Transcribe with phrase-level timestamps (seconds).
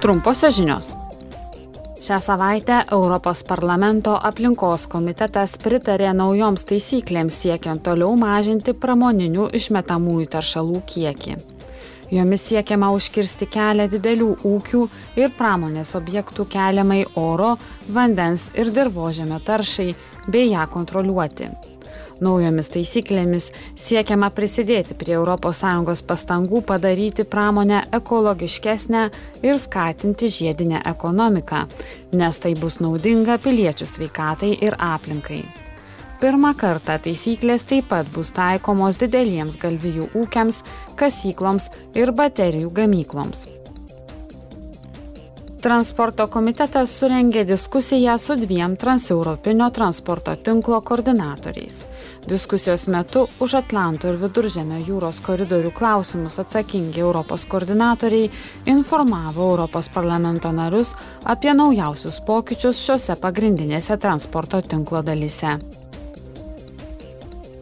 [0.00, 0.96] Trumposios žinios.
[2.00, 10.80] Šią savaitę Europos parlamento aplinkos komitetas pritarė naujoms taisyklėms siekiant toliau mažinti pramoninių išmetamųjų teršalų
[10.92, 11.36] kiekį.
[12.16, 14.80] Jomis siekiama užkirsti kelią didelių ūkių
[15.20, 17.58] ir pramonės objektų keliamai oro,
[17.92, 19.90] vandens ir dirbožėmio taršai
[20.32, 21.50] bei ją kontroliuoti.
[22.20, 23.46] Naujomis taisyklėmis
[23.80, 29.04] siekiama prisidėti prie ES pastangų padaryti pramonę ekologiškesnę
[29.42, 31.64] ir skatinti žiedinę ekonomiką,
[32.12, 35.42] nes tai bus naudinga piliečių sveikatai ir aplinkai.
[36.20, 40.60] Pirmą kartą taisyklės taip pat bus taikomos dideliems galvijų ūkiams,
[41.00, 43.59] kasykloms ir baterijų gamykloms.
[45.60, 51.82] Transporto komitetas surengė diskusiją su dviem transeuropinio transporto tinklo koordinatoriais.
[52.28, 58.30] Diskusijos metu už Atlanto ir Viduržėmio jūros koridorių klausimus atsakingi Europos koordinatoriai
[58.72, 60.94] informavo Europos parlamento narius
[61.28, 65.58] apie naujausius pokyčius šiuose pagrindinėse transporto tinklo dalyse.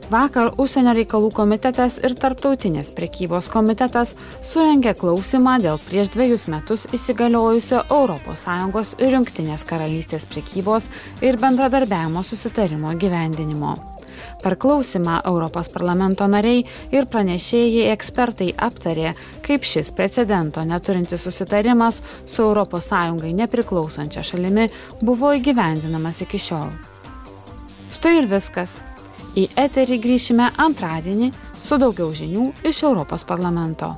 [0.09, 7.83] Vakar Užsienio reikalų komitetas ir Tarptautinės prekybos komitetas surengė klausimą dėl prieš dviejus metus įsigaliojusio
[7.93, 10.89] ES ir Junktinės karalystės prekybos
[11.21, 13.77] ir bendradarbiavimo susitarimo gyvendinimo.
[14.41, 19.13] Per klausimą Europos parlamento nariai ir pranešėjai ekspertai aptarė,
[19.45, 22.93] kaip šis precedento neturintis susitarimas su ES
[23.45, 24.71] nepriklausančia šalimi
[25.03, 26.73] buvo įgyvendinamas iki šiol.
[27.93, 28.81] Štai ir viskas.
[29.37, 33.93] Į eterį grįšime antradienį su daugiau žinių iš Europos parlamento.